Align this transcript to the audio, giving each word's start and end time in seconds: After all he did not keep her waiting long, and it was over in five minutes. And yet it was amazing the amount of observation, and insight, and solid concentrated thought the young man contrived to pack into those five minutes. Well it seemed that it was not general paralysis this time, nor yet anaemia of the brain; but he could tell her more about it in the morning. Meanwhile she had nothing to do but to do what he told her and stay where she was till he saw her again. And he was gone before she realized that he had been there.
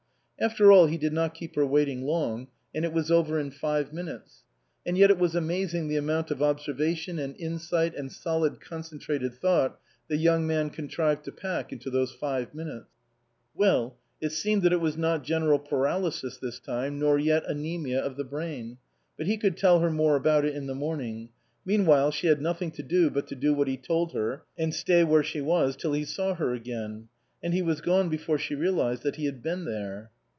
After 0.41 0.71
all 0.71 0.87
he 0.87 0.97
did 0.97 1.13
not 1.13 1.35
keep 1.35 1.53
her 1.55 1.67
waiting 1.67 2.01
long, 2.01 2.47
and 2.73 2.83
it 2.83 2.91
was 2.91 3.11
over 3.11 3.37
in 3.39 3.51
five 3.51 3.93
minutes. 3.93 4.41
And 4.87 4.97
yet 4.97 5.11
it 5.11 5.19
was 5.19 5.35
amazing 5.35 5.87
the 5.87 5.97
amount 5.97 6.31
of 6.31 6.41
observation, 6.41 7.19
and 7.19 7.35
insight, 7.37 7.93
and 7.93 8.11
solid 8.11 8.59
concentrated 8.59 9.35
thought 9.35 9.79
the 10.07 10.17
young 10.17 10.47
man 10.47 10.71
contrived 10.71 11.25
to 11.25 11.31
pack 11.31 11.71
into 11.71 11.91
those 11.91 12.11
five 12.15 12.55
minutes. 12.55 12.87
Well 13.53 13.97
it 14.19 14.31
seemed 14.31 14.63
that 14.63 14.73
it 14.73 14.81
was 14.81 14.97
not 14.97 15.23
general 15.23 15.59
paralysis 15.59 16.39
this 16.39 16.57
time, 16.59 16.97
nor 16.97 17.19
yet 17.19 17.43
anaemia 17.47 18.01
of 18.01 18.15
the 18.17 18.23
brain; 18.23 18.79
but 19.19 19.27
he 19.27 19.37
could 19.37 19.55
tell 19.55 19.79
her 19.81 19.91
more 19.91 20.15
about 20.15 20.43
it 20.43 20.55
in 20.55 20.65
the 20.65 20.73
morning. 20.73 21.29
Meanwhile 21.65 22.09
she 22.09 22.25
had 22.25 22.41
nothing 22.41 22.71
to 22.71 22.81
do 22.81 23.11
but 23.11 23.27
to 23.27 23.35
do 23.35 23.53
what 23.53 23.67
he 23.67 23.77
told 23.77 24.13
her 24.13 24.41
and 24.57 24.73
stay 24.73 25.03
where 25.03 25.21
she 25.23 25.39
was 25.39 25.75
till 25.75 25.93
he 25.93 26.03
saw 26.03 26.33
her 26.33 26.51
again. 26.55 27.09
And 27.43 27.53
he 27.53 27.61
was 27.61 27.79
gone 27.81 28.09
before 28.09 28.39
she 28.39 28.55
realized 28.55 29.03
that 29.03 29.17
he 29.17 29.25
had 29.25 29.43
been 29.43 29.65
there. 29.65 30.09